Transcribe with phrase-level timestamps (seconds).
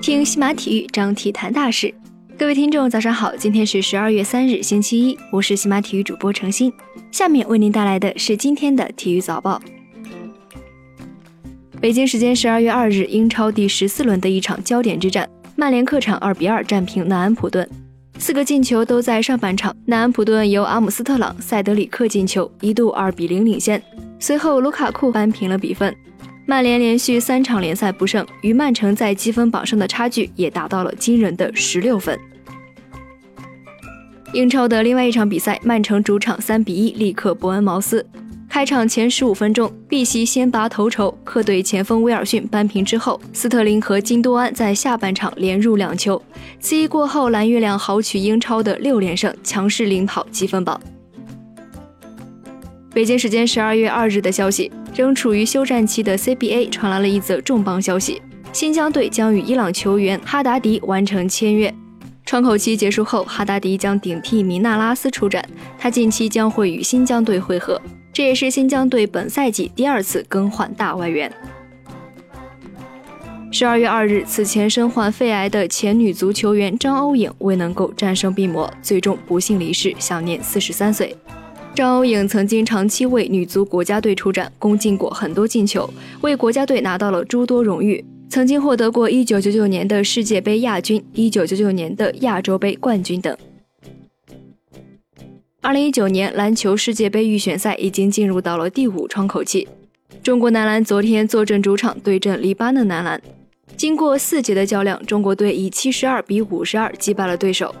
[0.00, 1.92] 听西马体育，张体谈大事。
[2.38, 3.36] 各位听众，早上好！
[3.36, 6.72] 今天是十二月三日，星期一，我是西马体育主播程鑫。
[7.10, 9.60] 下面为您带来的是今天的体育早报。
[11.80, 17.68] 北京时间十二月二日，英超第十四轮的一场焦点之战，曼联客场二比二战平南安普顿，
[18.18, 19.76] 四个进球都在上半场。
[19.84, 23.82] 南安普顿由阿姆斯特朗、塞德里克进球，一度二比零领先，
[24.18, 25.94] 随后卢卡库扳平了比分。
[26.50, 32.18] 曼联连续三场联赛不胜，与曼城在积分榜上的差距也达到了惊人的十六分。
[34.32, 38.04] 英超的另外一场比赛，曼城主场三比一力克伯恩茅斯。
[38.48, 46.20] 开场前十五分钟，碧玺先拔头筹，客队前锋威尔逊扳平之后，斯特林和金多安在下半场连入两球。
[46.58, 50.80] 此役过后，蓝月亮豪取英超的六连胜，强势领跑积分榜。
[52.94, 58.20] 北京时间十二月二日的消息，仍处于休战期的 CBA 传来了一则重磅消息：
[58.52, 61.72] 新疆队将与伊朗球员哈达迪完成签约。
[62.24, 65.42] 窗口期结束后，哈达迪将顶替米纳拉斯出战，
[65.78, 67.80] 他近期将会与新疆队会合，
[68.12, 71.32] 这也是新疆队本赛季第二次更换大外援。
[73.50, 81.16] 十二月二日，此前身患肺癌的前女足球员张欧颖未能够战胜病魔，最终不幸离世，享年四十三岁。
[81.78, 85.88] 张欧颖曾经长期为女足国家队出战，攻进过很多进球，
[86.22, 93.38] 为国家队拿到了诸多荣誉，曾经获得过1999年的世界杯亚军、1999年的亚洲杯冠军等。
[95.62, 99.68] 2019年篮球世界杯预选赛已经进入到了第五窗口期，
[100.20, 103.22] 中国男篮昨天坐镇主场对阵黎巴嫩男篮，
[103.76, 107.72] 经过四节的较量，中国队以72比52击败了对手。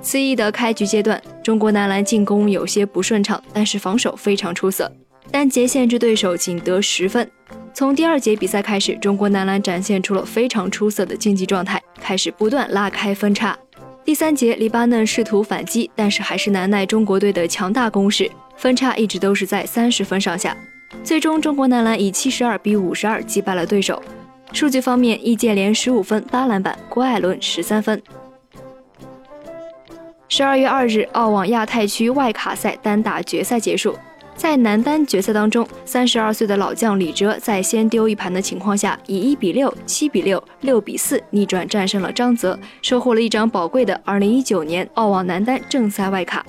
[0.00, 4.90] 此役的开局阶段，中国男篮进攻有些不顺畅，但是防守非常出色，
[5.30, 7.28] 单节限制对手仅得十分。
[7.74, 13.56] 从第二节比赛开始，中国男篮展现出了非常出色的竞技状态，开始不断拉开分差。
[14.04, 20.56] 第三节，黎巴嫩试图反击，但是还是难耐中国队的强大攻势，分差一直都是在三十分上下。
[21.04, 24.02] 最终，中国男篮以七十二比五十二击败了对手。
[24.52, 28.02] 数据方面，易建联十五分八篮板，郭艾伦十三分。
[30.34, 33.94] 十二月二日，澳网亚太区外卡赛单打决赛结束。
[34.34, 46.42] 在男单决赛当中，三十二岁的老将李哲在先丢一盘的情况下，以一比六、七比六、六比四逆转战胜了张泽，收获了一张宝贵的二零一九年澳网男单正赛外卡。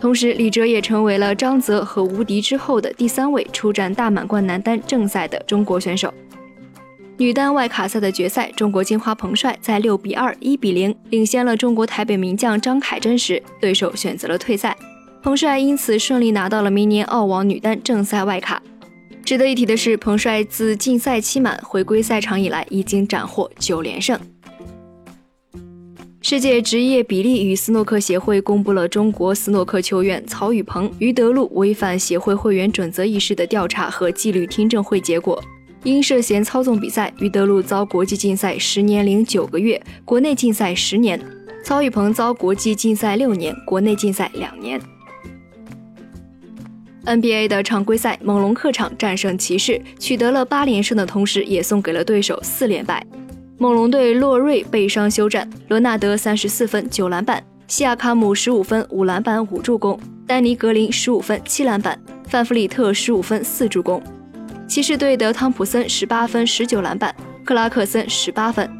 [0.00, 6.12] 同时，李哲也成为了张泽和吴迪之后的第三位出战大满贯男单正赛的中国选手。
[7.20, 14.74] 女单外卡赛的决赛，中国金花彭帅在六比二、一比零领先了中国台北名将张凯珍时，对手选择了退赛，
[15.22, 18.62] 彭帅因此顺利拿到了明年澳网女单正赛外卡。
[19.22, 24.18] 值得一提的是，彭帅自禁赛期满回归赛场以来，已经斩获九连胜。
[26.22, 35.38] 世界职业比利与斯诺克协会公布了中国斯诺克球员曹宇鹏、于德禄违反协会会员准则一事的调查和纪律听证会结果。
[35.82, 41.18] 因涉嫌操纵比赛，于德禄遭国际禁赛十年零九个月，国内禁赛十年；
[41.64, 44.80] 曹宇鹏遭国际禁赛六年，国内禁赛两年。
[47.06, 53.04] NBA 的常规赛，猛龙客场战胜骑士，取得了八连胜的同时，也送给了对手四连败。
[53.56, 61.98] 猛龙队洛瑞被伤休战，罗纳德三十四分九篮板，西亚卡姆十五分五篮板五助攻，丹尼格林十五分七篮板，
[62.28, 64.02] 范弗里特十五分四助攻。
[64.70, 67.12] 骑士队的汤普森十八分十九篮板，
[67.44, 68.70] 克拉克森十八分。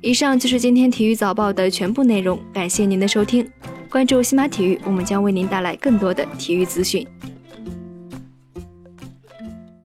[0.00, 3.46] 以上就是今天体育早报的全部内容，感谢您的收听。
[3.90, 7.06] 关注西马体育，我们将为您带来更多的体育资讯。